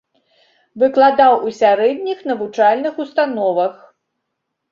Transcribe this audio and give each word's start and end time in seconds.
Выкладаў 0.83 1.33
у 1.49 1.51
сярэдніх 1.59 2.23
навучальных 2.31 2.93
установах. 3.05 3.73